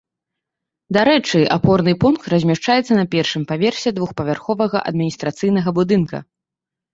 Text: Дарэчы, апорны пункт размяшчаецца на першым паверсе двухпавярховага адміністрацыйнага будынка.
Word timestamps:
Дарэчы, 0.95 1.41
апорны 1.55 1.93
пункт 2.03 2.23
размяшчаецца 2.33 2.97
на 3.01 3.03
першым 3.13 3.43
паверсе 3.51 3.89
двухпавярховага 3.99 4.83
адміністрацыйнага 4.93 5.69
будынка. 5.83 6.17